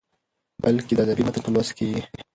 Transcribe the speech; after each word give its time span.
بلکې 0.63 0.93
د 0.95 0.99
ادبي 1.05 1.23
متن 1.25 1.41
په 1.45 1.51
لوست 1.55 1.71
کې 1.77 1.85
يې 1.91 2.01